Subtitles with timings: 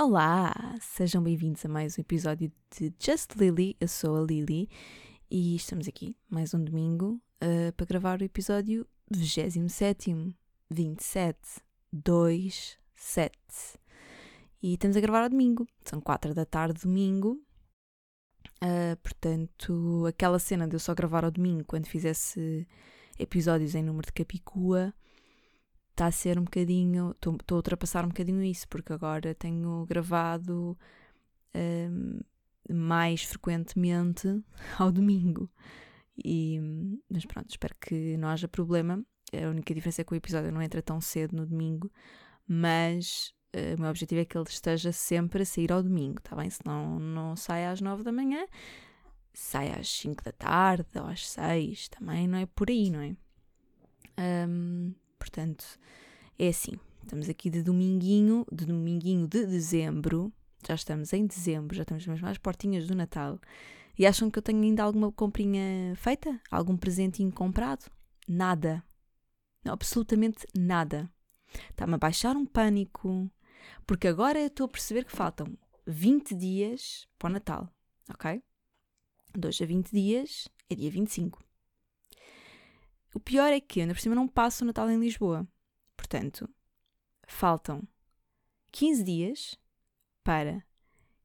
[0.00, 3.76] Olá, sejam bem-vindos a mais um episódio de Just Lily.
[3.80, 4.68] Eu sou a Lily
[5.28, 9.58] e estamos aqui mais um domingo uh, para gravar o episódio 27,
[10.70, 11.38] 27,
[11.92, 13.32] 2, 7.
[14.62, 17.36] E estamos a gravar ao domingo, são 4 da tarde, domingo.
[18.62, 22.68] Uh, portanto, aquela cena de eu só gravar ao domingo quando fizesse
[23.18, 24.94] episódios em número de Capicua
[25.98, 27.10] está a ser um bocadinho.
[27.10, 30.78] Estou a ultrapassar um bocadinho isso, porque agora tenho gravado
[31.54, 32.20] um,
[32.72, 34.40] mais frequentemente
[34.78, 35.50] ao domingo.
[36.24, 36.60] E,
[37.10, 39.04] mas pronto, espero que não haja problema.
[39.32, 41.90] A única diferença é que o episódio não entra tão cedo no domingo,
[42.46, 46.34] mas uh, o meu objetivo é que ele esteja sempre a sair ao domingo, está
[46.34, 46.48] bem?
[46.48, 48.46] Se não, sai às 9 da manhã,
[49.34, 53.14] sai às 5 da tarde ou às 6, também não é por aí, não é?
[54.48, 55.64] Um, Portanto,
[56.38, 56.72] é assim.
[57.02, 60.32] Estamos aqui de dominguinho, de dominguinho de dezembro.
[60.66, 63.40] Já estamos em dezembro, já estamos mesmo às portinhas do Natal.
[63.98, 66.40] E acham que eu tenho ainda alguma comprinha feita?
[66.50, 67.90] Algum presentinho comprado?
[68.28, 68.84] Nada.
[69.64, 71.10] Não, absolutamente nada.
[71.70, 73.30] Está-me a baixar um pânico.
[73.86, 77.68] Porque agora eu estou a perceber que faltam 20 dias para o Natal,
[78.10, 78.42] ok?
[79.36, 81.42] De hoje a 20 dias é dia 25.
[83.18, 85.44] O pior é que, ainda por cima, não passo o Natal em Lisboa.
[85.96, 86.48] Portanto,
[87.26, 87.82] faltam
[88.70, 89.58] 15 dias
[90.22, 90.64] para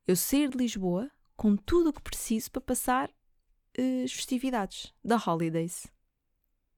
[0.08, 5.18] eu sair de Lisboa com tudo o que preciso para passar uh, as festividades da
[5.18, 5.86] Holidays.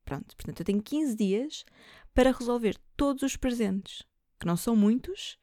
[0.04, 1.66] Pronto, portanto, eu tenho 15 dias
[2.14, 4.04] para resolver todos os presentes,
[4.38, 5.40] que não são muitos,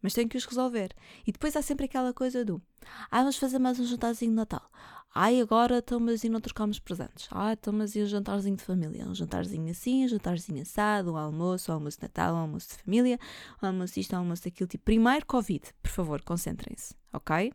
[0.00, 0.96] mas tenho que os resolver.
[1.26, 2.62] E depois há sempre aquela coisa do:
[3.10, 4.69] ah, vamos fazer mais um jantarzinho de Natal.
[5.12, 7.28] Ai, agora estamos e não trocamos presentes.
[7.32, 9.04] Ah, estamos e um jantarzinho de família.
[9.08, 12.74] Um jantarzinho assim, um jantarzinho assado, um almoço, um almoço de Natal, um almoço de
[12.76, 13.18] família,
[13.60, 14.68] um almoço isto, um almoço daquilo.
[14.68, 17.52] Tipo, primeiro Covid, por favor, concentrem-se, ok?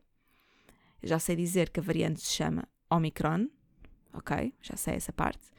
[1.01, 3.47] Eu já sei dizer que a variante se chama Omicron,
[4.11, 4.53] ok?
[4.61, 5.49] Já sei essa parte.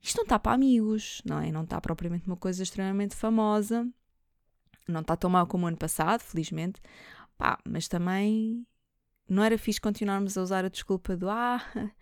[0.00, 1.52] Isto não está para amigos, não é?
[1.52, 3.88] Não está propriamente uma coisa extremamente famosa.
[4.88, 6.80] Não está tão mal como o ano passado, felizmente.
[7.38, 8.66] Pá, mas também
[9.30, 11.62] não era fixe continuarmos a usar a desculpa do ah,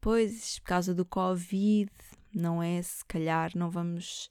[0.00, 1.90] pois, por causa do Covid,
[2.34, 2.82] não é?
[2.82, 4.28] Se calhar não vamos.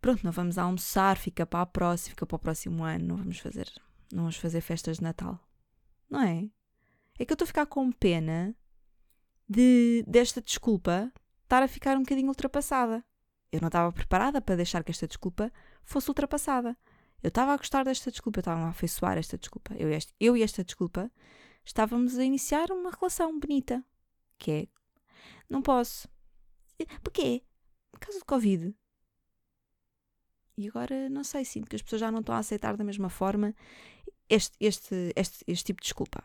[0.00, 3.38] Pronto, não vamos almoçar, fica para a próxima, fica para o próximo ano, não vamos
[3.38, 3.70] fazer,
[4.12, 5.38] não vamos fazer festas de Natal.
[6.10, 6.50] Não é?
[7.18, 8.54] É que eu estou a ficar com pena
[9.48, 11.12] de desta desculpa
[11.44, 13.04] estar a ficar um bocadinho ultrapassada.
[13.50, 16.76] Eu não estava preparada para deixar que esta desculpa fosse ultrapassada.
[17.22, 19.74] Eu estava a gostar desta desculpa, eu estava a afeiçoar esta desculpa.
[19.74, 21.10] Eu, este, eu e esta desculpa
[21.64, 23.84] estávamos a iniciar uma relação bonita.
[24.38, 24.66] Que é.
[25.48, 26.08] Não posso.
[27.02, 27.42] Porquê?
[27.90, 28.74] Por causa do Covid.
[30.56, 33.08] E agora não sei, sinto que as pessoas já não estão a aceitar da mesma
[33.08, 33.54] forma
[34.28, 36.22] este, este, este, este tipo de desculpa.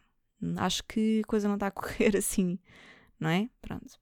[0.58, 2.60] Acho que a coisa não está a correr assim,
[3.20, 3.50] não é?
[3.62, 4.00] Pronto.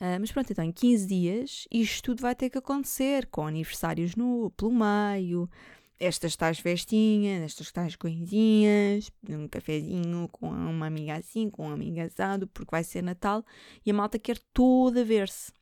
[0.00, 4.14] Uh, mas pronto, então em 15 dias isto tudo vai ter que acontecer, com aniversários
[4.14, 5.50] no, pelo meio,
[5.98, 12.00] estas tais festinhas, estas tais coisinhas, um cafezinho com uma amiga assim, com um amigo
[12.00, 13.44] assado, porque vai ser Natal
[13.84, 15.52] e a malta quer toda ver-se.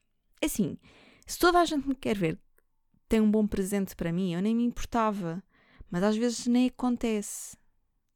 [0.41, 0.76] É assim,
[1.26, 2.38] se toda a gente me quer ver,
[3.08, 5.42] tem um bom presente para mim, eu nem me importava,
[5.91, 7.56] mas às vezes nem acontece,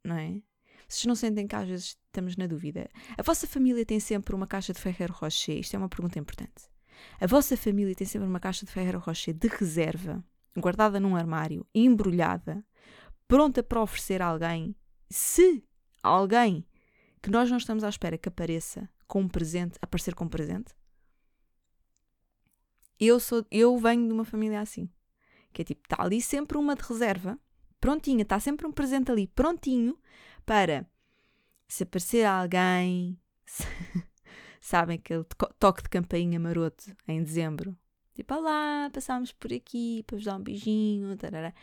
[0.05, 0.43] não é?
[0.87, 2.91] Vocês não sentem que às vezes estamos na dúvida?
[3.17, 5.59] A vossa família tem sempre uma caixa de Ferreiro Rocher?
[5.59, 6.69] Isto é uma pergunta importante.
[7.21, 10.23] A vossa família tem sempre uma caixa de Ferreiro Rocher de reserva,
[10.57, 12.65] guardada num armário, embrulhada,
[13.27, 14.77] pronta para oferecer a alguém,
[15.09, 15.65] se
[16.03, 16.67] alguém
[17.23, 20.75] que nós não estamos à espera que apareça com um presente, aparecer com um presente?
[22.99, 24.91] Eu sou, eu venho de uma família assim,
[25.53, 27.39] que é tipo, está ali sempre uma de reserva,
[27.81, 29.99] prontinha, está sempre um presente ali, prontinho,
[30.45, 30.87] para
[31.71, 33.17] se aparecer alguém,
[33.47, 33.63] se,
[34.61, 35.25] sabem aquele
[35.59, 37.77] toque de campainha maroto em dezembro.
[38.13, 41.17] Tipo, olá, passámos por aqui para vos dar um beijinho.
[41.17, 41.55] Tarará.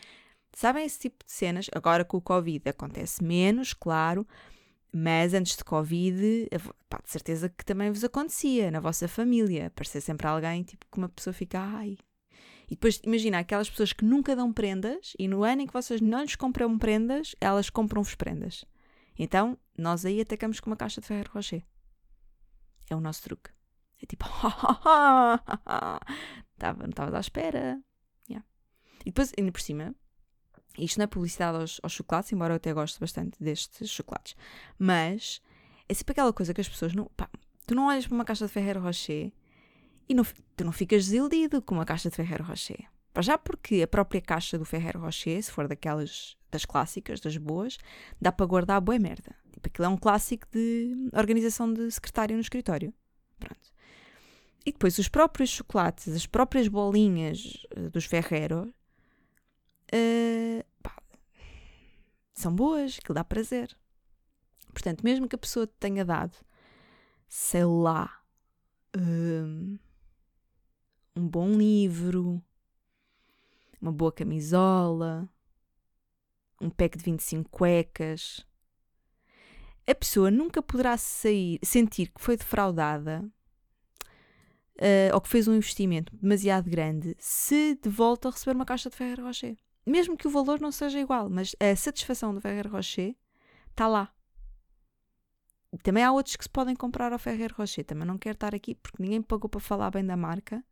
[0.54, 1.70] Sabem esse tipo de cenas?
[1.76, 4.26] Agora com o Covid acontece menos, claro,
[4.94, 6.48] mas antes de Covid,
[6.90, 9.68] pá, de certeza que também vos acontecia na vossa família.
[9.68, 11.98] Aparecer sempre alguém, tipo, que uma pessoa fica, ai.
[12.68, 16.00] E depois, imagina, aquelas pessoas que nunca dão prendas e no ano em que vocês
[16.00, 18.66] não lhes compram prendas, elas compram-vos prendas.
[19.20, 21.64] Então, nós aí atacamos com uma caixa de Ferreiro Rocher.
[22.90, 23.52] É o nosso truque.
[24.02, 24.26] É tipo,
[26.58, 27.82] Tava, não estava à espera.
[28.30, 28.46] Yeah.
[29.02, 29.96] E depois, ainda por cima,
[30.78, 34.36] isto não é publicidade aos, aos chocolates, embora eu até goste bastante destes chocolates,
[34.78, 35.42] mas
[35.88, 37.06] é sempre aquela coisa que as pessoas não.
[37.16, 37.30] Pá,
[37.66, 39.32] tu não olhas para uma caixa de Ferreiro Rocher
[40.08, 40.24] e não,
[40.56, 42.88] tu não ficas desiludido com uma caixa de Ferreiro Rocher.
[43.20, 47.78] Já porque a própria caixa do Ferreiro Rocher, se for daquelas das clássicas, das boas,
[48.20, 49.36] dá para guardar boa merda.
[49.52, 52.94] Tipo, aquilo é um clássico de organização de secretário no escritório.
[53.40, 53.72] Pronto.
[54.66, 58.74] E depois os próprios chocolates, as próprias bolinhas uh, dos Ferrero,
[59.94, 60.96] uh, pá,
[62.34, 63.76] são boas, que dá prazer.
[64.72, 66.38] Portanto, mesmo que a pessoa te tenha dado,
[67.28, 68.22] sei lá,
[68.96, 69.78] um,
[71.16, 72.44] um bom livro,
[73.82, 75.28] uma boa camisola,
[76.62, 78.46] um pack de 25 cuecas,
[79.88, 83.24] a pessoa nunca poderá sair, sentir que foi defraudada
[84.78, 88.96] uh, ou que fez um investimento demasiado grande se de volta receber uma caixa de
[88.96, 89.58] Ferreiro Rocher.
[89.86, 93.16] Mesmo que o valor não seja igual, mas a satisfação do Ferreiro Rocher
[93.70, 94.14] está lá.
[95.84, 97.86] Também há outros que se podem comprar ao Ferreiro Rocher.
[97.86, 100.64] Também não quero estar aqui porque ninguém pagou para falar bem da marca.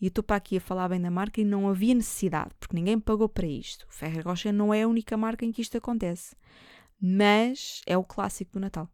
[0.00, 2.98] E estou para aqui a falar bem da marca e não havia necessidade, porque ninguém
[2.98, 3.86] pagou para isto.
[3.86, 6.34] O Rocher não é a única marca em que isto acontece
[7.06, 8.88] mas é o clássico do Natal.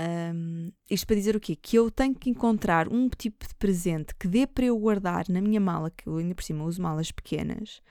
[0.00, 1.56] Um, isto para dizer o quê?
[1.56, 5.40] Que eu tenho que encontrar um tipo de presente que dê para eu guardar na
[5.40, 7.82] minha mala, que eu ainda por cima uso malas pequenas.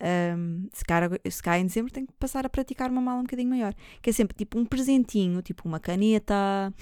[0.00, 3.50] Um, se, calhar, se em dezembro tenho que passar a praticar uma mala um bocadinho
[3.50, 3.74] maior.
[4.00, 6.72] Que é sempre tipo um presentinho, tipo uma caneta,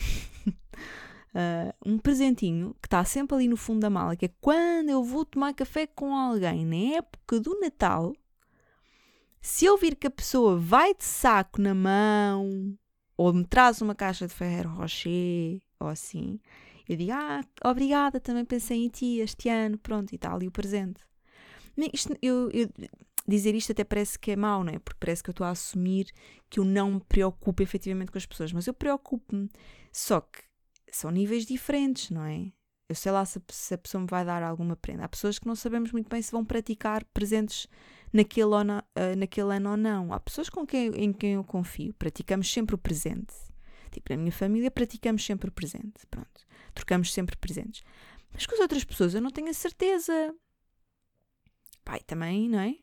[1.37, 5.05] uh, um presentinho que está sempre ali no fundo da mala, que é quando eu
[5.05, 8.15] vou tomar café com alguém na época do Natal
[9.47, 12.77] se eu vir que a pessoa vai de saco na mão,
[13.17, 16.41] ou me traz uma caixa de Ferreiro Rocher, ou assim,
[16.89, 20.51] eu digo, ah, obrigada, também pensei em ti este ano, pronto, e tal, e o
[20.51, 21.01] presente.
[21.93, 22.69] Isto, eu, eu,
[23.27, 24.81] dizer isto até parece que é mau, não é?
[24.81, 26.11] Porque parece que eu estou a assumir
[26.51, 29.49] que eu não me preocupo efetivamente com as pessoas, mas eu preocupo-me.
[29.93, 30.41] Só que
[30.97, 32.53] são níveis diferentes, não é?
[32.89, 35.05] Eu sei lá se, se a pessoa me vai dar alguma prenda.
[35.05, 37.67] Há pessoas que não sabemos muito bem se vão praticar presentes
[38.13, 40.13] naquele, ou na, uh, naquele ano ou não.
[40.13, 41.93] Há pessoas com quem, em quem eu confio.
[41.95, 43.35] Praticamos sempre o presente.
[43.91, 46.07] Tipo, na minha família praticamos sempre o presente.
[46.11, 46.47] Pronto.
[46.75, 47.83] Trocamos sempre presentes.
[48.33, 50.35] Mas com as outras pessoas eu não tenho a certeza.
[51.85, 52.77] Pai, também, não é?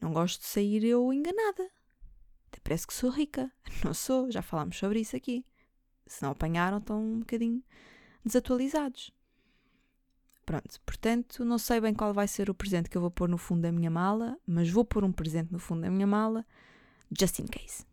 [0.00, 1.70] Não gosto de sair eu enganada.
[2.48, 3.50] Até parece que sou rica.
[3.84, 5.44] Não sou, já falámos sobre isso aqui.
[6.06, 7.62] Se não apanharam, estão um bocadinho
[8.24, 9.12] desatualizados.
[10.44, 13.38] Pronto, portanto, não sei bem qual vai ser o presente que eu vou pôr no
[13.38, 16.46] fundo da minha mala, mas vou pôr um presente no fundo da minha mala,
[17.18, 17.86] just in case.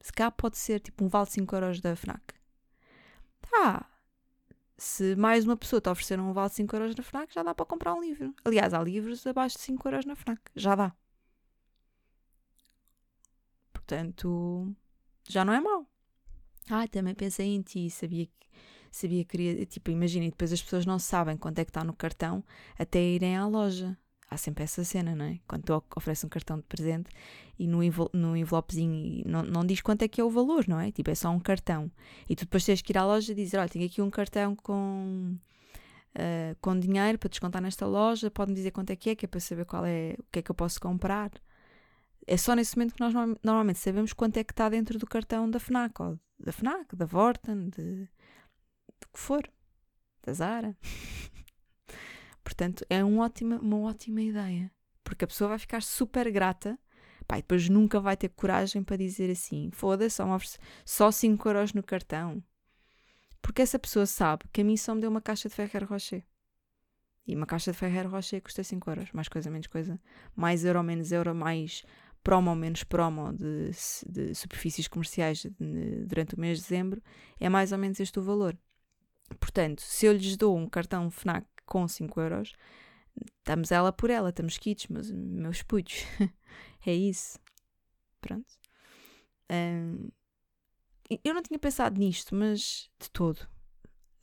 [0.00, 2.34] Se cá pode ser tipo um vale de 5 euros da FNAC.
[3.40, 3.88] Tá.
[4.76, 7.54] Se mais uma pessoa te oferecer um vale de 5 euros na FNAC, já dá
[7.54, 8.34] para comprar um livro.
[8.44, 10.40] Aliás, há livros abaixo de 5 euros na FNAC.
[10.54, 10.94] Já dá.
[13.72, 14.76] Portanto,
[15.26, 15.87] já não é mau.
[16.70, 18.38] Ah, também pensei em ti, sabia que
[18.90, 21.84] sabia que queria, tipo, imagina, e depois as pessoas não sabem quanto é que está
[21.84, 22.44] no cartão
[22.78, 23.96] até irem à loja.
[24.30, 25.38] Há sempre essa cena, não é?
[25.48, 27.08] Quando tu ofereces um cartão de presente
[27.58, 27.78] e no,
[28.12, 30.92] no envelopezinho não, não diz quanto é que é o valor, não é?
[30.92, 31.90] Tipo, é só um cartão.
[32.28, 34.54] E tu depois tens que ir à loja e dizer: Olha, tenho aqui um cartão
[34.54, 35.34] com,
[36.14, 39.28] uh, com dinheiro para descontar nesta loja, pode-me dizer quanto é que é, que é
[39.28, 41.30] para saber qual é, o que é que eu posso comprar.
[42.30, 45.50] É só nesse momento que nós normalmente sabemos quanto é que está dentro do cartão
[45.50, 48.04] da FNAC, ou da FNAC, da Vorten, de,
[49.00, 49.50] do que for,
[50.22, 50.76] da Zara.
[52.44, 54.70] Portanto, é um ótima, uma ótima ideia.
[55.02, 56.78] Porque a pessoa vai ficar super grata
[57.26, 60.38] pá, e depois nunca vai ter coragem para dizer assim: foda-se, só,
[60.84, 62.44] só 5 euros no cartão.
[63.40, 66.26] Porque essa pessoa sabe que a mim só me deu uma caixa de Ferreiro Rocher.
[67.26, 69.12] E uma caixa de Ferreiro Rocher custa 5 euros.
[69.12, 69.98] Mais coisa, menos coisa.
[70.34, 71.84] Mais euro, menos euro, mais
[72.22, 73.70] promo, menos promo de,
[74.08, 75.46] de superfícies comerciais
[76.06, 77.02] durante o mês de dezembro.
[77.38, 78.56] É mais ou menos este o valor.
[79.40, 82.54] Portanto, se eu lhes dou um cartão FNAC com 5 euros,
[83.38, 86.04] estamos ela por ela, estamos quites, meus, meus putos.
[86.86, 87.38] é isso.
[88.20, 88.46] Pronto.
[89.50, 90.08] Um,
[91.24, 93.46] eu não tinha pensado nisto, mas de todo.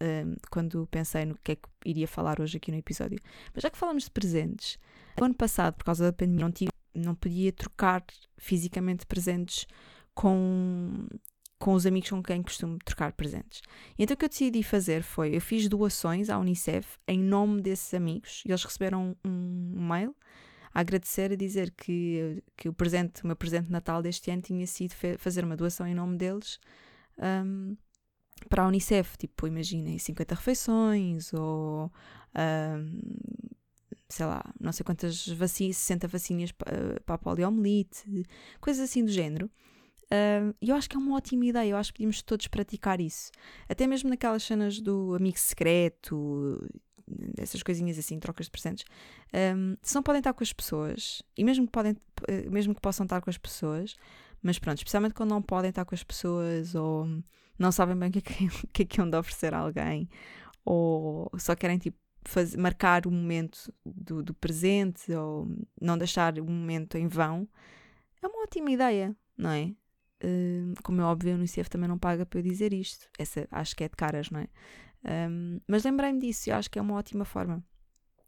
[0.02, 3.20] Um, quando pensei no que é que iria falar hoje aqui no episódio.
[3.54, 4.78] Mas já que falamos de presentes,
[5.20, 8.04] o ano passado, por causa da pandemia, não, tive, não podia trocar
[8.38, 9.66] fisicamente presentes
[10.14, 11.08] com
[11.58, 13.62] com os amigos com quem costumo trocar presentes.
[13.98, 17.94] Então o que eu decidi fazer foi, eu fiz doações à Unicef em nome desses
[17.94, 20.16] amigos e eles receberam um, um mail
[20.74, 24.42] a agradecer e dizer que, que o presente, o meu presente de Natal deste ano
[24.42, 26.60] tinha sido fazer uma doação em nome deles
[27.18, 27.78] um,
[28.50, 29.18] para a Unicef.
[29.18, 31.90] Tipo, imaginem, 50 refeições ou
[32.36, 33.00] um,
[34.10, 38.24] sei lá, não sei quantas vacinas, 60 vacinas para, para a poliomielite,
[38.60, 39.50] coisas assim do género.
[40.06, 43.32] Uh, eu acho que é uma ótima ideia, eu acho que podíamos todos praticar isso.
[43.68, 46.64] Até mesmo naquelas cenas do amigo secreto,
[47.38, 48.86] essas coisinhas assim, trocas de presentes,
[49.56, 51.98] um, se não podem estar com as pessoas, e mesmo que, podem,
[52.50, 53.96] mesmo que possam estar com as pessoas,
[54.42, 57.08] mas pronto, especialmente quando não podem estar com as pessoas ou
[57.58, 60.08] não sabem bem o que é que, que, é que de oferecer a alguém,
[60.64, 65.48] ou só querem tipo fazer, marcar o momento do, do presente ou
[65.80, 67.48] não deixar o momento em vão,
[68.22, 69.74] é uma ótima ideia, não é?
[70.24, 73.08] Uh, como é óbvio, a Unicef também não paga para eu dizer isto.
[73.18, 74.48] Essa acho que é de caras, não é?
[75.30, 77.64] Um, mas lembrei-me disso e acho que é uma ótima forma.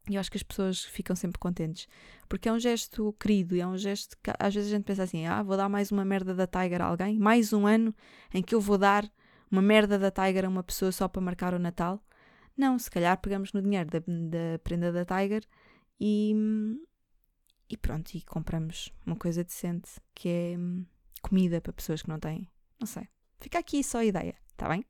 [0.08, 1.86] E eu acho que as pessoas ficam sempre contentes.
[2.28, 5.26] Porque é um gesto querido, é um gesto que às vezes a gente pensa assim:
[5.26, 7.94] ah, vou dar mais uma merda da Tiger a alguém, mais um ano
[8.32, 9.10] em que eu vou dar
[9.50, 12.02] uma merda da Tiger a uma pessoa só para marcar o Natal.
[12.58, 15.44] Não, se calhar pegamos no dinheiro da, da prenda da Tiger
[16.00, 16.34] e,
[17.70, 20.56] e pronto, e compramos uma coisa decente que é
[21.22, 22.50] comida para pessoas que não têm.
[22.80, 23.08] Não sei.
[23.40, 24.84] Fica aqui só a ideia, tá bem?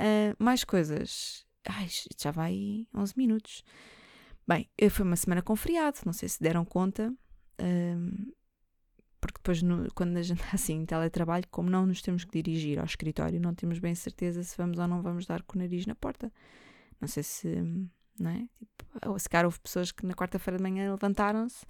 [0.00, 1.46] Uh, mais coisas.
[1.68, 1.86] Ai,
[2.18, 3.62] já vai 11 minutos.
[4.48, 7.12] Bem, foi uma semana com feriado, não sei se deram conta.
[7.60, 8.34] Uh,
[9.24, 12.42] porque depois, no, quando a gente está assim em teletrabalho, como não nos temos que
[12.42, 15.62] dirigir ao escritório, não temos bem certeza se vamos ou não vamos dar com o
[15.62, 16.30] nariz na porta.
[17.00, 17.48] Não sei se.
[18.20, 18.46] Não é?
[18.78, 21.64] Tipo, se calhar houve pessoas que na quarta-feira de manhã levantaram-se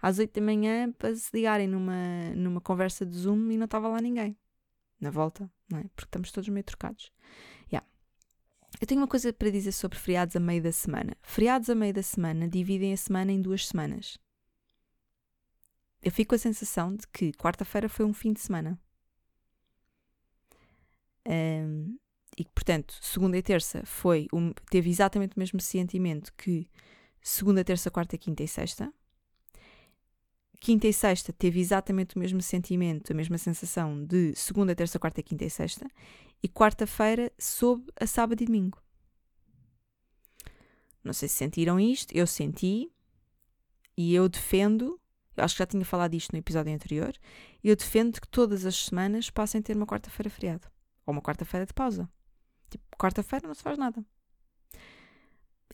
[0.00, 3.88] às 8 da manhã para se ligarem numa, numa conversa de Zoom e não estava
[3.88, 4.36] lá ninguém.
[5.00, 5.82] Na volta, não é?
[5.94, 7.10] Porque estamos todos meio trocados.
[7.70, 7.86] Yeah.
[8.80, 11.16] Eu tenho uma coisa para dizer sobre feriados a meio da semana.
[11.22, 14.16] Feriados a meio da semana dividem a semana em duas semanas.
[16.02, 18.78] Eu fico com a sensação de que quarta-feira foi um fim de semana.
[21.26, 21.98] Um,
[22.36, 26.68] e que, portanto, segunda e terça foi um, teve exatamente o mesmo sentimento que
[27.20, 28.92] segunda, terça, quarta, quinta e sexta
[30.60, 35.22] quinta e sexta teve exatamente o mesmo sentimento, a mesma sensação de segunda, terça, quarta,
[35.22, 35.90] quinta e sexta,
[36.42, 38.78] e quarta-feira soube a sábado e domingo.
[41.02, 42.92] Não sei se sentiram isto, eu senti,
[43.96, 44.99] e eu defendo,
[45.42, 47.14] acho que já tinha falado disto no episódio anterior,
[47.62, 50.68] eu defendo que todas as semanas passem a ter uma quarta-feira feriado,
[51.06, 52.08] ou uma quarta-feira de pausa.
[52.70, 54.04] Tipo, quarta-feira não se faz nada.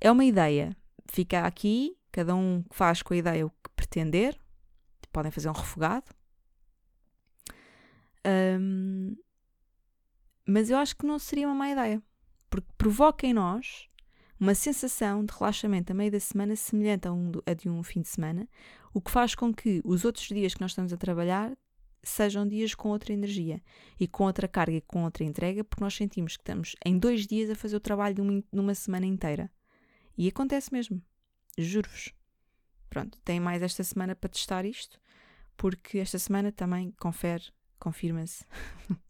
[0.01, 4.39] É uma ideia, fica aqui, cada um faz com a ideia o que pretender,
[5.17, 6.05] podem fazer um refogado.
[8.61, 9.17] Um,
[10.47, 12.03] mas eu acho que não seria uma má ideia,
[12.51, 13.89] porque provoca em nós
[14.39, 18.03] uma sensação de relaxamento a meio da semana semelhante a, um, a de um fim
[18.03, 18.49] de semana,
[18.93, 21.57] o que faz com que os outros dias que nós estamos a trabalhar
[22.03, 23.61] sejam dias com outra energia
[23.99, 27.27] e com outra carga e com outra entrega, porque nós sentimos que estamos em dois
[27.27, 29.51] dias a fazer o trabalho de uma, de uma semana inteira.
[30.17, 31.03] E acontece mesmo,
[31.59, 32.15] juro-vos.
[32.89, 34.99] Pronto, tem mais esta semana para testar isto
[35.57, 37.45] porque esta semana também confere,
[37.79, 38.45] confirma-se,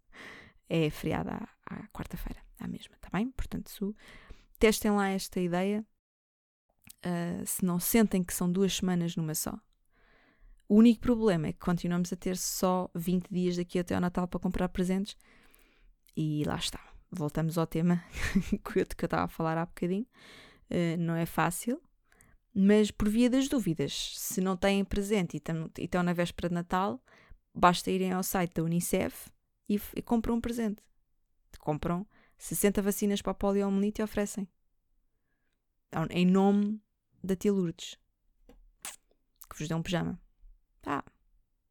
[0.69, 3.31] é feriado à, à quarta-feira, à mesma, tá bem?
[3.31, 3.95] Portanto, su,
[4.59, 5.85] testem lá esta ideia,
[7.05, 9.59] uh, se não sentem que são duas semanas numa só.
[10.69, 14.27] O único problema é que continuamos a ter só 20 dias daqui até ao Natal
[14.27, 15.17] para comprar presentes
[16.17, 16.81] e lá está.
[17.11, 18.03] Voltamos ao tema
[18.65, 20.07] que eu estava a falar há bocadinho.
[20.69, 21.81] Uh, não é fácil,
[22.53, 27.01] mas por via das dúvidas, se não têm presente e estão na véspera de Natal,
[27.55, 29.31] basta irem ao site da Unicef
[29.69, 30.83] e, e compram um presente.
[31.61, 32.07] Compram
[32.39, 34.49] 60 vacinas para a poliomielite oferecem.
[36.11, 36.81] Em nome
[37.23, 37.99] da tia Lourdes.
[39.49, 40.21] Que vos dê um pijama.
[40.83, 41.05] Tá.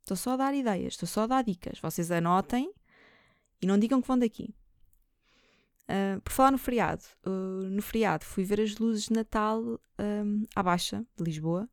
[0.02, 1.80] Estou só a dar ideias, estou só a dar dicas.
[1.80, 2.74] Vocês anotem
[3.62, 4.56] e não digam que vão daqui.
[5.84, 9.62] Uh, por falar no feriado, uh, no feriado fui ver as luzes de Natal
[10.00, 11.70] um, à Baixa de Lisboa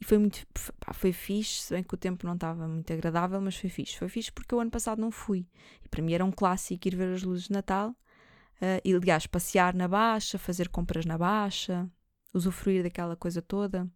[0.00, 0.46] e foi muito
[0.80, 3.98] pá, foi fixe, se bem que o tempo não estava muito agradável, mas foi fixe.
[3.98, 5.46] Foi fixe porque o ano passado não fui
[5.84, 9.26] e para mim era um clássico ir ver as luzes de Natal uh, e, aliás,
[9.26, 11.90] passear na Baixa, fazer compras na Baixa,
[12.32, 13.88] usufruir daquela coisa toda,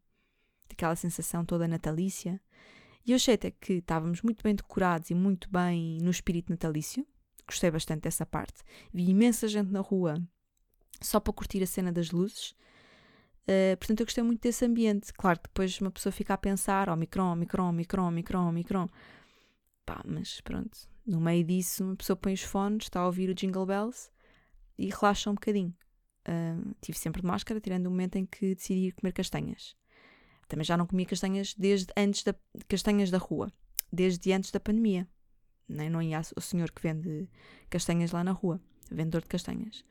[0.68, 2.40] daquela sensação toda natalícia.
[3.04, 7.06] E eu achei até que estávamos muito bem decorados e muito bem no espírito natalício
[7.48, 8.62] gostei bastante dessa parte.
[8.92, 10.22] Vi imensa gente na rua
[11.00, 12.54] só para curtir a cena das luzes.
[13.48, 15.12] Uh, portanto, eu gostei muito desse ambiente.
[15.14, 18.88] Claro que depois uma pessoa fica a pensar: Omicron, Omicron, Omicron, Omicron, Omicron.
[19.86, 23.34] Pá, mas pronto, no meio disso, uma pessoa põe os fones, está a ouvir o
[23.34, 24.10] Jingle Bells
[24.76, 25.74] e relaxa um bocadinho.
[26.28, 29.74] Uh, tive sempre de máscara, tirando o momento em que decidi comer castanhas.
[30.46, 32.34] Também já não comia castanhas desde antes da
[32.68, 33.50] castanhas da rua,
[33.90, 35.08] desde antes da pandemia
[35.68, 35.90] né?
[35.90, 37.28] não ia o senhor que vende
[37.68, 39.84] castanhas lá na rua, vendedor de castanhas.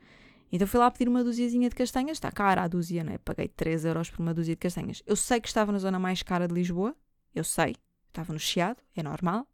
[0.52, 3.18] Então fui lá pedir uma duziazinha de castanhas, está cara a dúzia, né?
[3.18, 5.04] Paguei 3 euros por uma dúzia de castanhas.
[5.06, 6.96] Eu sei que estava na zona mais cara de Lisboa,
[7.36, 7.76] eu sei,
[8.08, 9.48] estava no Chiado, é normal,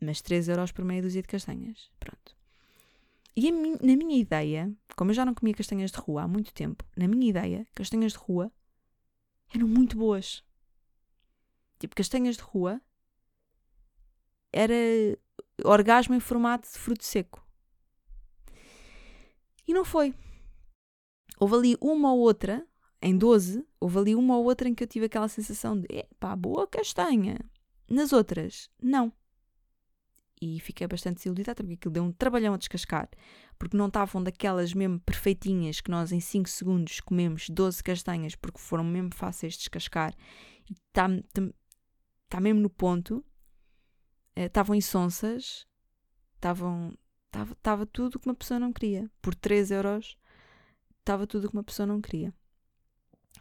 [0.00, 2.36] mas 3 euros por meia dúzia de castanhas, pronto.
[3.36, 6.84] E na minha ideia, como eu já não comia castanhas de rua há muito tempo,
[6.96, 8.52] na minha ideia, castanhas de rua
[9.54, 10.44] eram muito boas.
[11.78, 12.80] Tipo, castanhas de rua
[14.52, 14.74] era
[15.64, 17.44] orgasmo em formato de fruto seco.
[19.70, 20.12] E não foi.
[21.38, 22.66] Houve ali uma ou outra,
[23.00, 26.34] em 12, houve ali uma ou outra em que eu tive aquela sensação de epá,
[26.34, 27.38] boa castanha.
[27.88, 29.12] Nas outras, não.
[30.42, 33.08] E fiquei bastante desiludida, porque aquilo deu um trabalhão a descascar,
[33.56, 38.58] porque não estavam daquelas mesmo perfeitinhas que nós em 5 segundos comemos 12 castanhas, porque
[38.58, 40.12] foram mesmo fáceis de descascar.
[40.68, 41.06] E está
[42.28, 43.24] tá mesmo no ponto.
[44.34, 45.64] Estavam insonsas,
[46.34, 46.92] estavam.
[47.32, 49.10] Estava tudo o que uma pessoa não queria.
[49.22, 50.16] Por 3 euros,
[50.98, 52.34] estava tudo o que uma pessoa não queria.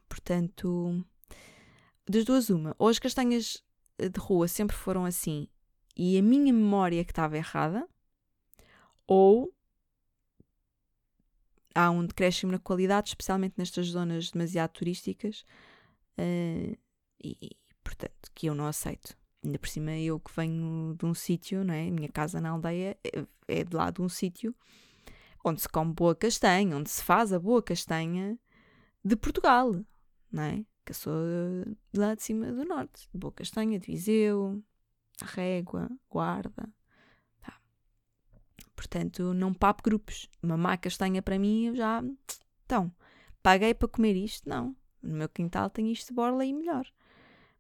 [0.08, 1.04] Portanto,
[2.08, 2.76] das duas, uma.
[2.78, 3.64] Ou as castanhas
[3.98, 5.48] de rua sempre foram assim
[6.02, 7.86] e a minha memória que estava errada,
[9.06, 9.54] ou
[11.76, 15.44] há um decréscimo na qualidade, especialmente nestas zonas demasiado turísticas,
[16.18, 16.78] uh,
[17.22, 19.19] e, portanto, que eu não aceito.
[19.44, 21.90] Ainda por cima, eu que venho de um sítio, não é?
[21.90, 24.54] Minha casa na aldeia é, é de lá de um sítio
[25.44, 28.38] onde se come boa castanha, onde se faz a boa castanha
[29.04, 29.74] de Portugal,
[30.32, 30.66] não é?
[30.86, 31.14] Que eu sou
[31.92, 34.62] de lá de cima do norte, boa castanha, de Viseu,
[35.22, 36.70] Régua, Guarda.
[37.42, 37.60] Tá.
[38.76, 40.30] Portanto, não papo grupos.
[40.42, 42.04] Má castanha para mim, eu já.
[42.66, 42.92] Então,
[43.42, 44.48] paguei para comer isto?
[44.48, 44.76] Não.
[45.02, 46.86] No meu quintal tem isto de borla e melhor.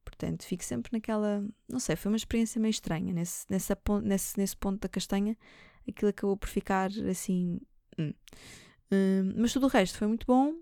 [0.03, 1.43] Portanto, fico sempre naquela.
[1.67, 3.13] Não sei, foi uma experiência meio estranha.
[3.13, 5.37] Nesse, nessa, nesse, nesse ponto da castanha,
[5.87, 7.59] aquilo acabou por ficar assim.
[7.97, 8.13] Hum.
[8.91, 10.55] Hum, mas tudo o resto foi muito bom.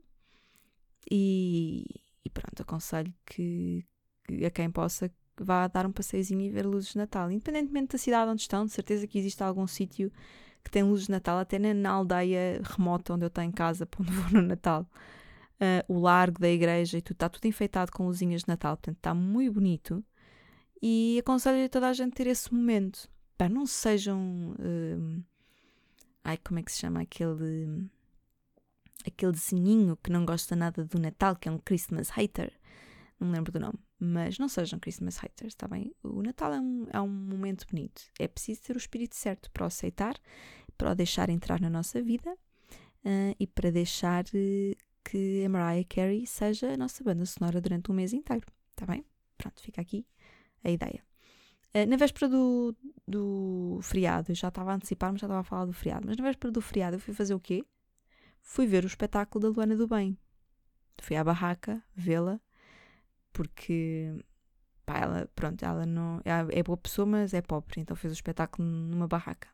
[1.09, 1.85] E,
[2.25, 3.85] e pronto, aconselho que,
[4.25, 7.31] que, a quem possa vá dar um passeiozinho e ver luzes de Natal.
[7.31, 10.11] Independentemente da cidade onde estão, de certeza que existe algum sítio
[10.63, 14.01] que tem luzes de Natal, até na, na aldeia remota onde eu tenho casa, para
[14.01, 14.89] onde vou no Natal
[15.61, 18.97] uh, o largo da igreja e tudo, está tudo enfeitado com luzinhas de Natal, portanto
[18.97, 20.03] está muito bonito.
[20.81, 23.09] E aconselho a toda a gente ter esse momento.
[23.37, 24.55] Pá, não sejam.
[24.59, 25.23] Uh,
[26.23, 27.89] ai, como é que se chama aquele.
[29.05, 32.53] aquele desenhinho que não gosta nada do Natal, que é um Christmas hater.
[33.19, 33.79] Não me lembro do nome.
[33.99, 35.91] Mas não sejam Christmas haters, está bem?
[36.03, 38.03] O Natal é um, é um momento bonito.
[38.19, 40.15] É preciso ter o espírito certo para o aceitar,
[40.77, 45.87] para o deixar entrar na nossa vida uh, e para deixar uh, que a Mariah
[45.87, 49.05] Carey seja a nossa banda sonora durante um mês inteiro, está bem?
[49.37, 50.05] Pronto, fica aqui
[50.63, 51.01] a ideia.
[51.73, 52.75] Uh, na véspera do,
[53.07, 56.17] do feriado, eu já estava a antecipar, mas já estava a falar do feriado, mas
[56.17, 57.63] na véspera do feriado eu fui fazer o quê?
[58.41, 60.17] Fui ver o espetáculo da Luana do Bem.
[60.99, 62.41] Fui à barraca vê-la,
[63.31, 64.13] porque
[64.85, 68.15] pá, ela, pronto, ela não é, é boa pessoa, mas é pobre, então fez o
[68.15, 69.47] espetáculo numa barraca.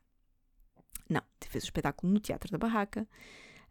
[1.08, 3.06] Não, fez o espetáculo no Teatro da Barraca.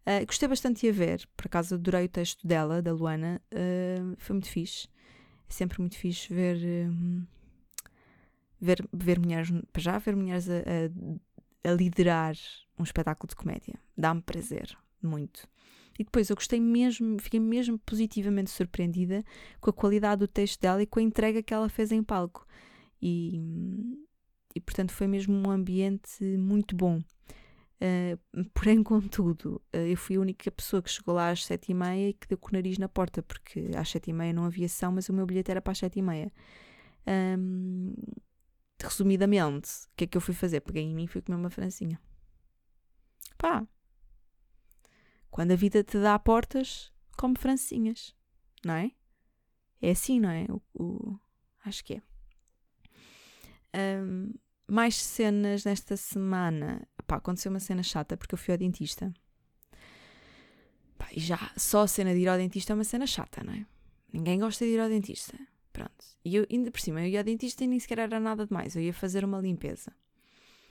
[0.06, 4.16] Uh, gostei bastante de a ver, por acaso adorei o texto dela, da Luana, uh,
[4.18, 4.88] foi muito fixe.
[5.50, 6.58] É sempre muito fixe ver,
[6.89, 7.26] um,
[8.60, 12.36] ver, ver mulheres, para já ver mulheres a, a, a liderar
[12.78, 13.76] um espetáculo de comédia.
[13.98, 15.48] Dá-me prazer, muito.
[15.98, 19.24] E depois eu gostei mesmo, fiquei mesmo positivamente surpreendida
[19.62, 22.46] com a qualidade do texto dela e com a entrega que ela fez em palco.
[23.02, 23.39] E,
[24.56, 27.02] e portanto foi mesmo um ambiente muito bom.
[27.84, 31.76] Uh, porém, contudo, uh, eu fui a única pessoa que chegou lá às sete e
[31.76, 34.46] meia e que deu com o nariz na porta, porque às sete e meia não
[34.46, 36.32] havia ação, mas o meu bilhete era para as sete e meia.
[37.06, 37.93] Um,
[38.82, 40.62] resumidamente, o que é que eu fui fazer?
[40.62, 42.00] Peguei em mim e fui comer uma francinha.
[43.38, 43.67] Pá!
[45.30, 48.15] Quando a vida te dá portas, come francinhas,
[48.63, 48.91] não é?
[49.82, 50.46] É assim, não é?
[50.50, 51.19] O, o
[51.65, 52.02] acho que é.
[53.76, 54.34] Um,
[54.67, 56.88] mais cenas nesta semana.
[57.06, 59.13] Pá, aconteceu uma cena chata porque eu fui ao dentista.
[60.97, 63.54] Pá, e já só a cena de ir ao dentista é uma cena chata, não
[63.54, 63.65] é?
[64.12, 65.38] Ninguém gosta de ir ao dentista.
[65.71, 66.06] Pronto.
[66.23, 68.76] E eu, ainda por cima, eu ia ao dentista e nem sequer era nada demais.
[68.76, 69.91] Eu ia fazer uma limpeza.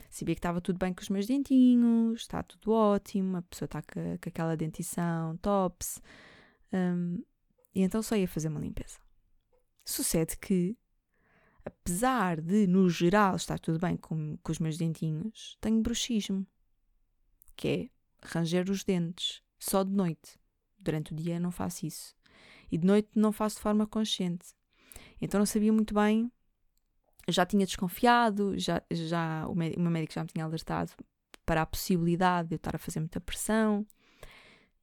[0.09, 3.81] Sabia que estava tudo bem com os meus dentinhos, está tudo ótimo, a pessoa está
[3.81, 6.03] com, com aquela dentição, tops.
[6.73, 7.23] Um,
[7.75, 8.99] e então só ia fazer uma limpeza.
[9.85, 10.77] Sucede que
[11.65, 16.47] apesar de, no geral, estar tudo bem com, com os meus dentinhos, tenho bruxismo,
[17.57, 20.39] que é ranger os dentes, só de noite.
[20.79, 22.15] Durante o dia não faço isso.
[22.71, 24.55] E de noite não faço de forma consciente.
[25.21, 26.31] Então não sabia muito bem,
[27.29, 30.93] já tinha desconfiado, já, já o, médico, o meu médico já me tinha alertado
[31.47, 33.87] para a possibilidade de eu estar a fazer muita pressão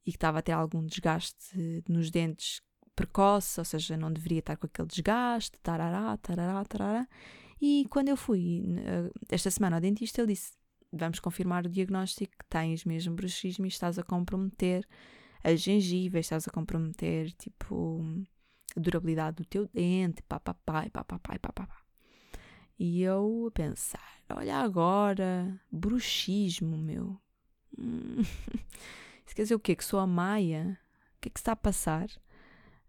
[0.06, 2.62] e que estava a ter algum desgaste nos dentes
[3.00, 7.08] precoce, ou seja, não deveria estar com aquele desgaste, tarará, tarará, tarará.
[7.62, 10.52] E quando eu fui eh, esta semana ao dentista, ele disse:
[10.92, 14.86] Vamos confirmar o diagnóstico que tens mesmo bruxismo e estás a comprometer
[15.42, 18.02] as gengivas, estás a comprometer tipo
[18.76, 21.82] a durabilidade do teu dente, papapá, e papapá, e papapá.
[22.78, 27.18] E eu a pensar: Olha agora, bruxismo, meu.
[27.78, 28.22] Hum.
[29.26, 29.74] Isso quer dizer o quê?
[29.74, 30.78] Que sou a Maia?
[31.16, 32.10] O que é que está a passar?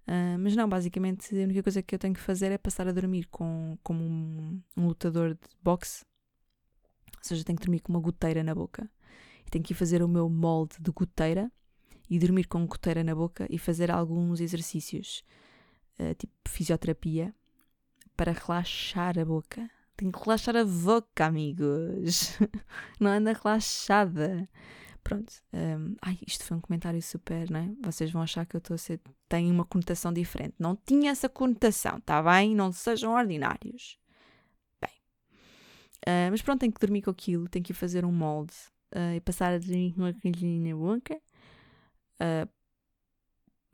[0.07, 2.93] Uh, mas não, basicamente a única coisa que eu tenho que fazer é passar a
[2.93, 6.05] dormir com, como um, um lutador de boxe.
[7.19, 8.91] Ou seja, tenho que dormir com uma goteira na boca.
[9.47, 11.51] E tenho que ir fazer o meu molde de goteira
[12.09, 15.23] e dormir com goteira na boca e fazer alguns exercícios,
[15.99, 17.35] uh, tipo fisioterapia,
[18.17, 19.71] para relaxar a boca.
[19.97, 22.39] Tenho que relaxar a boca, amigos.
[22.99, 24.49] Não anda relaxada.
[25.03, 25.33] Pronto.
[25.53, 27.75] Um, ai, isto foi um comentário super, né?
[27.83, 29.01] Vocês vão achar que eu estou a ser.
[29.29, 30.55] tem uma conotação diferente.
[30.59, 32.55] Não tinha essa conotação, tá bem?
[32.55, 33.99] Não sejam ordinários.
[34.81, 34.91] Bem.
[36.07, 38.55] Uh, mas pronto, tenho que dormir com aquilo, tenho que ir fazer um molde
[38.95, 41.17] uh, e passar a dormir com uma coisinha na.
[42.21, 42.49] Uh,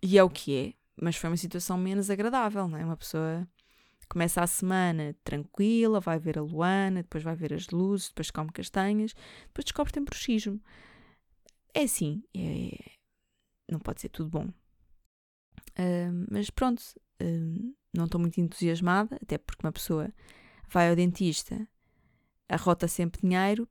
[0.03, 0.75] e é o que é.
[1.01, 2.85] Mas foi uma situação menos agradável, não é?
[2.85, 3.47] Uma pessoa
[4.09, 8.51] começa a semana tranquila, vai ver a Luana, depois vai ver as luzes, depois come
[8.53, 9.13] castanhas,
[9.49, 10.61] depois descobre que tem bruxismo.
[11.77, 12.93] É assim, é,
[13.71, 14.47] não pode ser tudo bom.
[15.79, 16.81] Uh, mas pronto,
[17.21, 20.11] uh, não estou muito entusiasmada, até porque uma pessoa
[20.71, 21.69] vai ao dentista,
[22.49, 23.69] arrota sempre dinheiro.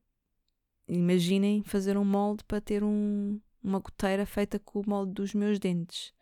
[0.88, 5.58] Imaginem fazer um molde para ter um, uma goteira feita com o molde dos meus
[5.58, 6.14] dentes.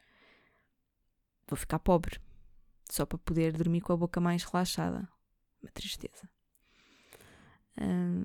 [1.50, 2.18] Vou ficar pobre,
[2.90, 5.06] só para poder dormir com a boca mais relaxada.
[5.62, 6.33] Uma tristeza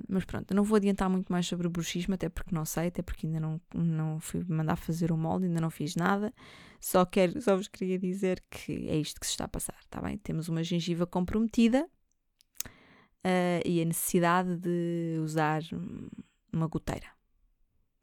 [0.09, 3.03] mas pronto, não vou adiantar muito mais sobre o bruxismo, até porque não sei, até
[3.03, 6.33] porque ainda não, não fui mandar fazer o molde, ainda não fiz nada.
[6.81, 10.01] Só, quero, só vos queria dizer que é isto que se está a passar, está
[10.01, 10.19] bem?
[10.19, 11.89] Temos uma gengiva comprometida
[13.25, 15.63] uh, e a necessidade de usar
[16.53, 17.07] uma goteira.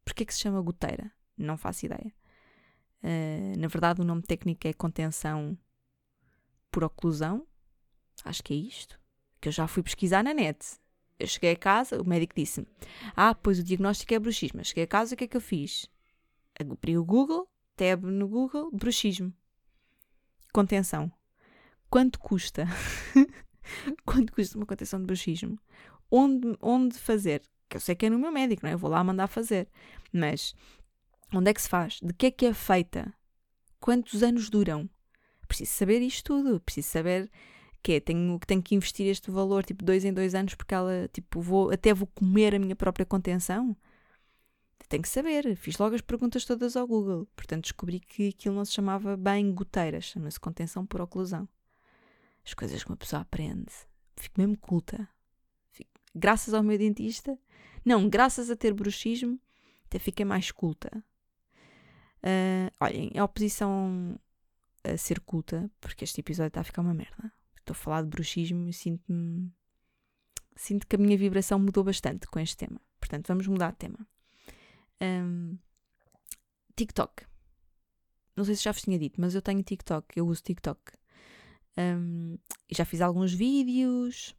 [0.03, 1.11] Porquê que se chama goteira?
[1.37, 2.13] Não faço ideia.
[3.03, 5.57] Uh, na verdade, o nome técnico é contenção
[6.71, 7.45] por oclusão.
[8.23, 8.99] Acho que é isto.
[9.39, 10.79] Que eu já fui pesquisar na net
[11.19, 12.67] eu cheguei a casa, o médico disse-me:
[13.15, 14.63] Ah, pois o diagnóstico é bruxismo.
[14.63, 15.89] Cheguei a casa, o que é que eu fiz?
[16.59, 19.33] Abri o Google, tab no Google, bruxismo.
[20.53, 21.11] Contenção.
[21.89, 22.65] Quanto custa?
[24.05, 25.59] Quanto custa uma contenção de bruxismo?
[26.09, 27.41] Onde, onde fazer?
[27.67, 28.73] Que eu sei que é no meu médico, não é?
[28.73, 29.67] Eu vou lá mandar fazer.
[30.13, 30.55] Mas
[31.33, 31.99] onde é que se faz?
[32.01, 33.13] De que é que é feita?
[33.79, 34.89] Quantos anos duram?
[35.47, 36.59] Preciso saber isto tudo.
[36.61, 37.29] Preciso saber
[37.85, 41.07] que é, tenho, tenho que investir este valor, tipo, dois em dois anos, porque ela,
[41.13, 43.77] tipo, vou, até vou comer a minha própria contenção?
[44.89, 45.55] Tenho que saber.
[45.55, 47.27] Fiz logo as perguntas todas ao Google.
[47.35, 51.47] Portanto, descobri que aquilo não se chamava bem goteiras, chama-se contenção por oclusão.
[52.43, 53.71] As coisas que uma pessoa aprende.
[54.17, 55.07] Fico mesmo culta.
[55.69, 57.37] Fico, graças ao meu dentista,
[57.85, 59.39] não, graças a ter bruxismo,
[59.85, 60.89] até fiquei mais culta.
[62.23, 64.19] Uh, olhem, a oposição
[64.83, 67.34] a ser culta, porque este episódio está a ficar uma merda
[67.65, 69.51] estou a falar de bruxismo e sinto-me.
[70.55, 72.79] Sinto que a minha vibração mudou bastante com este tema.
[72.99, 74.07] Portanto, vamos mudar de tema.
[75.01, 75.57] Um,
[76.75, 77.25] TikTok.
[78.35, 80.79] Não sei se já vos tinha dito, mas eu tenho TikTok, eu uso TikTok.
[81.77, 82.37] Um,
[82.71, 84.35] já fiz alguns vídeos.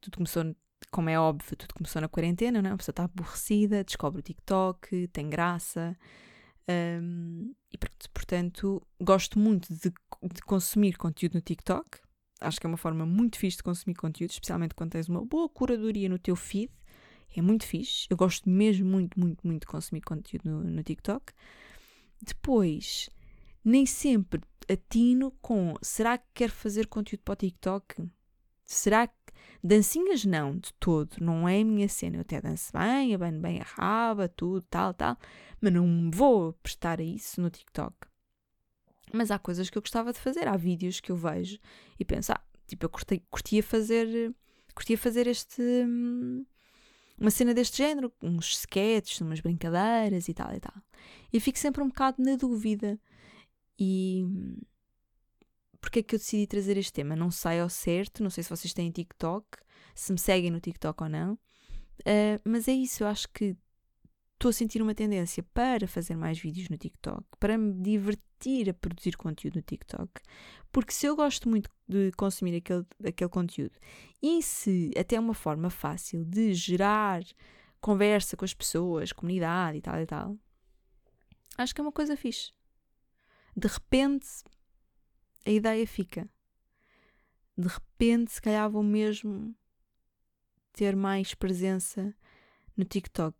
[0.00, 0.54] Tudo começou,
[0.90, 2.72] como é óbvio, tudo começou na quarentena, não é?
[2.72, 5.96] A pessoa está aborrecida, descobre o TikTok, tem graça.
[6.68, 7.78] Um, e
[8.12, 12.00] portanto, gosto muito de, de, consumir conteúdo no TikTok
[12.42, 15.48] acho que é uma forma muito fixe de consumir conteúdo, especialmente quando tens uma boa
[15.48, 16.70] curadoria no teu feed.
[17.34, 18.06] É muito fixe.
[18.10, 21.32] Eu gosto mesmo muito, muito, muito de consumir conteúdo no, no TikTok.
[22.20, 23.08] Depois,
[23.64, 28.10] nem sempre atino com será que quero fazer conteúdo para o TikTok?
[28.64, 29.14] Será que.
[29.64, 32.16] Dancinhas não, de todo, não é a minha cena.
[32.16, 35.16] Eu até danço bem, abano bem a raba, tudo, tal, tal,
[35.60, 38.11] mas não vou prestar a isso no TikTok.
[39.12, 41.58] Mas há coisas que eu gostava de fazer, há vídeos que eu vejo
[41.98, 44.34] e penso, ah, tipo, eu curtia, curtia fazer,
[44.74, 45.62] curtia fazer este,
[47.18, 50.74] uma cena deste género, uns sketches, umas brincadeiras e tal e tal.
[51.32, 52.98] E fico sempre um bocado na dúvida.
[53.78, 54.24] E
[55.80, 57.16] porque é que eu decidi trazer este tema?
[57.16, 59.46] Não sei ao certo, não sei se vocês têm TikTok,
[59.94, 63.56] se me seguem no TikTok ou não, uh, mas é isso, eu acho que
[64.34, 68.31] estou a sentir uma tendência para fazer mais vídeos no TikTok, para me divertir
[68.68, 70.10] a produzir conteúdo no TikTok,
[70.70, 73.78] porque se eu gosto muito de consumir aquele, aquele conteúdo
[74.22, 77.22] e se até é uma forma fácil de gerar
[77.80, 80.38] conversa com as pessoas, comunidade e tal e tal,
[81.58, 82.52] acho que é uma coisa fixe.
[83.56, 84.26] De repente,
[85.44, 86.28] a ideia fica.
[87.56, 89.54] De repente, se calhar vou mesmo
[90.72, 92.14] ter mais presença
[92.76, 93.36] no TikTok.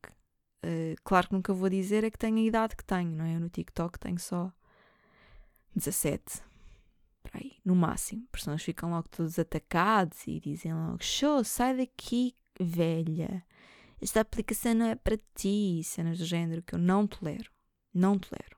[0.65, 3.37] Uh, claro que nunca vou dizer é que tenho a idade que tenho, não é?
[3.37, 4.53] Eu no TikTok tenho só
[5.75, 6.43] 17.
[7.23, 8.27] Por aí, no máximo.
[8.31, 13.45] Porque senão ficam logo todos atacados e dizem logo: Show, sai daqui, velha.
[14.01, 15.81] Esta aplicação não é para ti.
[15.85, 17.51] Cenas do género que eu não tolero.
[17.95, 18.57] Não tolero.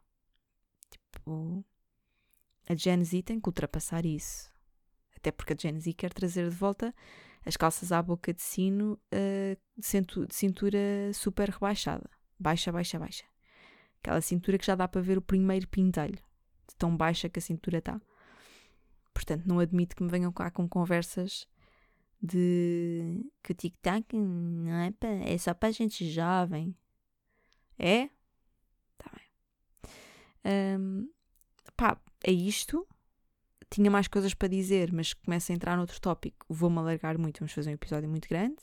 [0.91, 1.65] Tipo,
[2.69, 4.51] a Gen Z tem que ultrapassar isso.
[5.17, 6.95] Até porque a Gen Z quer trazer de volta
[7.45, 12.09] as calças à boca de sino uh, de cintura super rebaixada.
[12.39, 13.25] Baixa, baixa, baixa.
[14.01, 16.19] Aquela cintura que já dá para ver o primeiro pintelho,
[16.75, 18.01] de tão baixa que a cintura está.
[19.13, 21.47] Portanto, não admito que me venham cá com conversas
[22.21, 26.75] de que o tic-tac não é, para, é só para gente jovem.
[27.79, 28.09] É?
[28.99, 30.79] Tá bem.
[30.79, 31.11] Um,
[31.77, 32.87] pá, é isto
[33.75, 36.47] tinha mais coisas para dizer, mas começa a entrar noutro tópico.
[36.49, 38.63] Vou-me alargar muito, vamos fazer um episódio muito grande.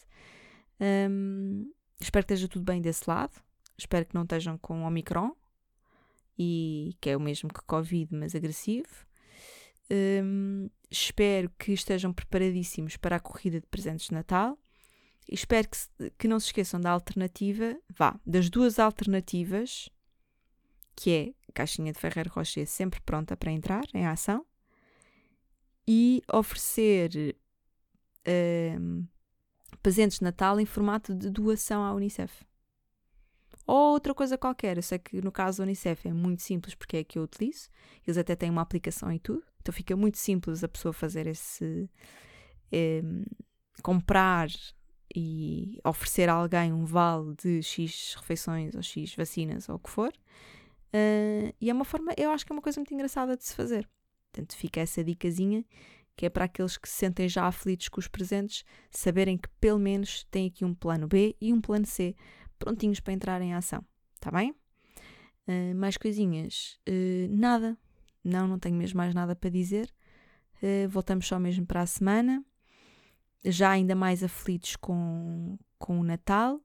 [0.80, 3.34] Um, espero que esteja tudo bem desse lado.
[3.78, 5.36] Espero que não estejam com Omicron,
[6.44, 8.90] e, que é o mesmo que Covid, mas agressivo.
[9.92, 14.58] Um, espero que estejam preparadíssimos para a corrida de presentes de Natal.
[15.30, 19.88] E espero que, que não se esqueçam da alternativa, vá, das duas alternativas,
[20.96, 24.44] que é caixinha de Ferreiro Rocher sempre pronta para entrar em ação
[25.88, 27.38] e oferecer
[28.80, 29.06] um,
[29.84, 32.44] presentes de Natal em formato de doação à Unicef.
[33.72, 34.76] Ou outra coisa qualquer.
[34.76, 37.70] Eu sei que no caso da Unicef é muito simples porque é que eu utilizo.
[38.06, 39.42] Eles até têm uma aplicação e tudo.
[39.62, 41.90] Então fica muito simples a pessoa fazer esse.
[42.74, 43.24] Um,
[43.82, 44.50] comprar
[45.16, 49.90] e oferecer a alguém um vale de X refeições ou X vacinas ou o que
[49.90, 50.12] for.
[50.94, 53.56] Uh, e é uma forma, eu acho que é uma coisa muito engraçada de se
[53.56, 53.88] fazer.
[54.34, 55.64] Portanto, fica essa dicasinha
[56.16, 59.80] que é para aqueles que se sentem já aflitos com os presentes, saberem que pelo
[59.80, 62.16] menos têm aqui um plano B e um plano C
[62.64, 63.84] prontinhos para entrar em ação.
[64.16, 64.52] Está bem?
[65.48, 66.80] Uh, mais coisinhas?
[66.88, 67.78] Uh, nada.
[68.24, 69.94] Não, não tenho mesmo mais nada para dizer.
[70.62, 72.44] Uh, voltamos só mesmo para a semana.
[73.44, 76.62] Já ainda mais aflitos com, com o Natal,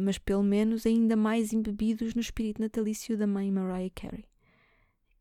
[0.00, 4.28] mas pelo menos ainda mais embebidos no espírito natalício da mãe Mariah Carey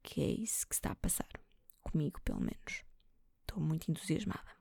[0.07, 1.27] que é isso que está a passar.
[1.83, 2.85] Comigo, pelo menos.
[3.41, 4.55] Estou muito entusiasmada.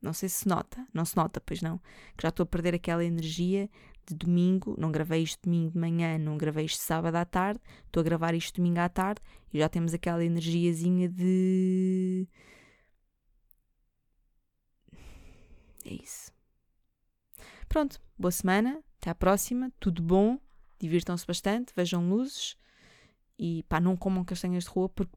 [0.00, 1.78] Não sei se nota, não se nota, pois não,
[2.16, 3.68] que já estou a perder aquela energia
[4.14, 4.74] de domingo.
[4.78, 7.60] Não gravei isto domingo de manhã, não gravei isto sábado à tarde.
[7.86, 9.20] Estou a gravar isto domingo à tarde
[9.52, 12.26] e já temos aquela energiazinha de.
[15.84, 16.32] É isso.
[17.68, 20.38] Pronto, boa semana, até à próxima, tudo bom,
[20.78, 22.56] divirtam-se bastante, vejam luzes
[23.38, 25.12] e pá, não comam castanhas de rua porque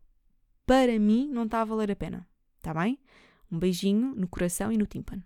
[0.65, 2.27] para mim não está a valer a pena.
[2.61, 2.99] Tá bem?
[3.51, 5.23] Um beijinho no coração e no tímpano.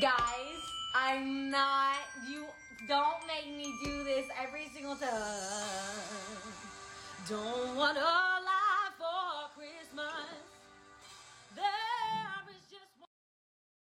[0.00, 0.65] Guys,
[0.98, 1.98] I'm not.
[2.26, 2.46] You
[2.88, 5.12] don't make me do this every single time.
[7.28, 10.46] Don't want a lie for Christmas.